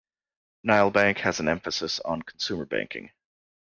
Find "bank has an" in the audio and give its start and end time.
0.89-1.47